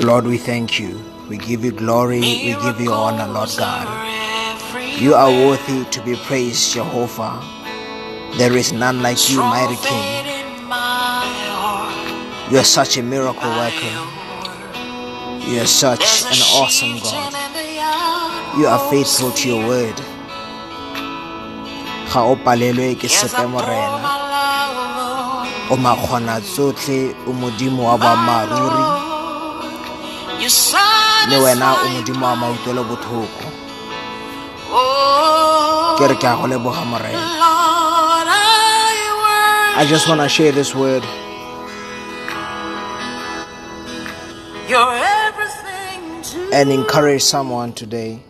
[0.00, 1.00] Lord, we thank you.
[1.28, 2.20] We give you glory.
[2.20, 3.86] We give you honor, Lord God.
[5.00, 7.42] You are worthy to be praised, Jehovah.
[8.38, 10.26] There is none like you, mighty King.
[12.50, 13.96] You are such a miracle worker.
[15.50, 17.32] You are such an awesome God.
[18.58, 19.96] You are faithful to your word.
[22.12, 24.00] Ga o palelwe ke sepe morena.
[25.70, 28.87] O makgona tsotlhe o modimo wa boammaaruri.
[30.38, 33.46] Le wena o modimo wa mautlwelo botlhoko.
[35.98, 37.18] Ke re ke a go leboga morena.
[39.80, 41.02] I just want to share this word.
[44.68, 48.22] You're everything to and encourage someone today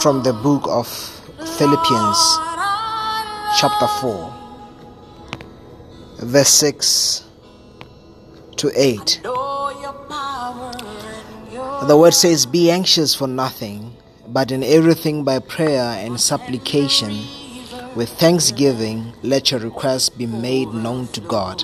[0.00, 0.88] from the book of
[1.56, 2.38] Philippians,
[3.58, 4.34] chapter 4,
[6.18, 7.24] verse 6
[8.56, 9.20] to 8.
[11.86, 17.24] The word says, Be anxious for nothing, but in everything by prayer and supplication,
[17.94, 21.62] with thanksgiving, let your requests be made known to God.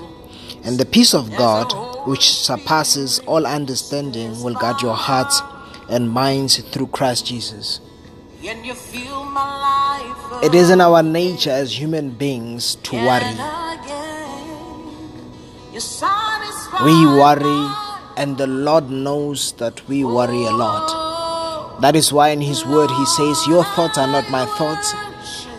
[0.63, 1.73] And the peace of God,
[2.07, 5.41] which surpasses all understanding, will guard your hearts
[5.89, 7.79] and minds through Christ Jesus.
[8.47, 9.41] and you feel my
[10.01, 13.21] life It is in our nature as human beings to worry.
[13.21, 14.47] again.
[15.73, 17.61] You satisfy We worry,
[18.17, 21.81] and the Lord knows that we worry a lot.
[21.81, 24.93] That is why in His Word He says, Your thoughts are not my thoughts,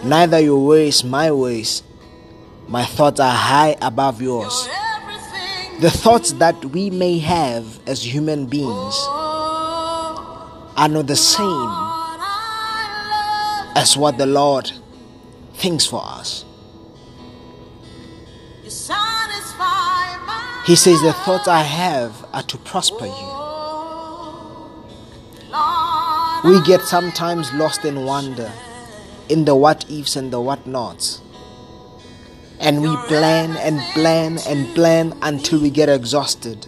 [0.05, 1.83] neither your ways my ways.
[2.69, 4.69] My thoughts are high above yours.
[5.81, 8.95] The thoughts that we may have as human beings
[10.77, 11.69] are not the same
[13.75, 14.71] as what the Lord
[15.55, 16.45] thinks for us.
[20.65, 23.29] He says, The thoughts I have are to prosper you.
[26.45, 28.51] We get sometimes lost in wonder
[29.29, 31.21] in the what ifs and the what nots.
[32.61, 36.67] And we plan and plan and plan until we get exhausted.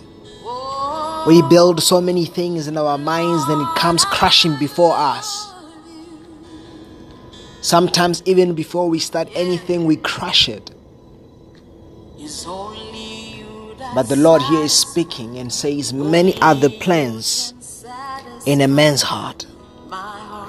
[1.27, 5.53] We build so many things in our minds, then it comes crashing before us.
[7.63, 10.71] Sometimes, even before we start anything, we crush it.
[13.95, 17.53] But the Lord here is speaking and says, Many are the plans
[18.47, 19.47] in a man's heart,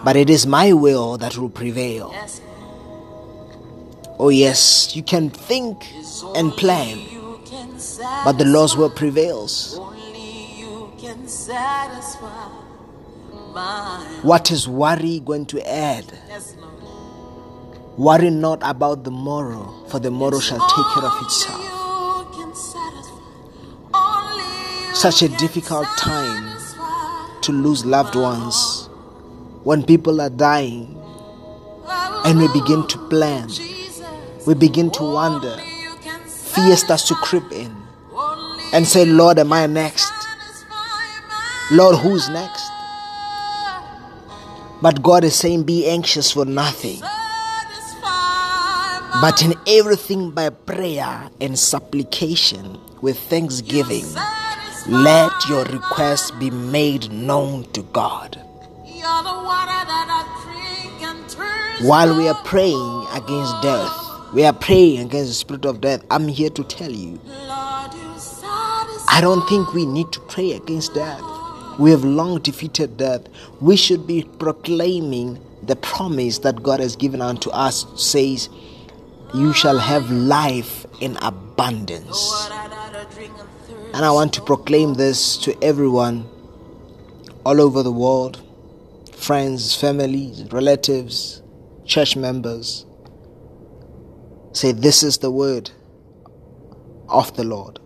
[0.04, 2.14] but it is my will that will prevail.
[4.18, 5.86] Oh, yes, you can think
[6.36, 7.00] and plan,
[8.24, 9.80] but the Lord's will prevails.
[14.22, 16.06] What is worry going to add?
[17.98, 21.85] Worry not about the morrow, for the morrow shall take care of itself.
[24.96, 26.58] Such a difficult time
[27.42, 28.90] to lose loved ones
[29.64, 30.98] when people are dying
[32.26, 33.50] and we begin to plan,
[34.48, 35.58] we begin to wonder.
[36.26, 37.76] Fear starts to creep in
[38.74, 40.12] and say, Lord, am I next?
[41.72, 42.72] Lord, who's next?
[44.82, 47.02] But God is saying, Be anxious for nothing.
[49.22, 54.06] But in everything by prayer and supplication with thanksgiving,
[54.88, 58.40] let your requests be made known to God.
[58.86, 63.92] You're the water that I drink and thirst While we are praying against death,
[64.34, 66.04] we are praying against the spirit of death.
[66.12, 69.06] I'm here to tell you, Lord, you satisfy.
[69.10, 71.22] I don't think we need to pray against death.
[71.80, 73.24] We have long defeated death.
[73.60, 78.50] We should be proclaiming the promise that God has given unto us says,
[79.34, 82.50] You shall have life in abundance.
[83.96, 86.28] And I want to proclaim this to everyone
[87.46, 88.44] all over the world
[89.16, 91.42] friends, families, relatives,
[91.86, 92.86] church members.
[94.52, 95.72] Say, This is the word
[97.08, 97.80] of the Lord.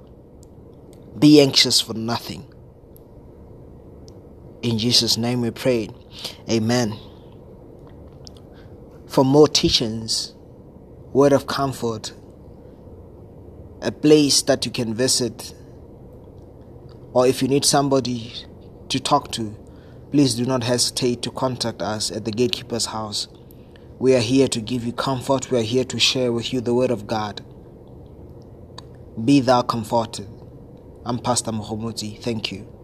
[1.20, 2.52] Be anxious for nothing.
[4.64, 5.92] In Jesus' name we pray.
[6.50, 6.98] Amen.
[9.08, 10.34] For more teachings,
[11.14, 12.14] word of comfort,
[13.84, 15.54] a place that you can visit
[17.14, 18.34] or if you need somebody
[18.90, 19.56] to talk to,
[20.12, 23.28] please do not hesitate to contact us at the Gatekeeper's house.
[24.00, 26.74] We are here to give you comfort, we are here to share with you the
[26.74, 27.44] Word of God.
[29.24, 30.28] Be thou comforted.
[31.06, 32.22] I'm Pastor Mohomuti.
[32.22, 32.79] Thank you.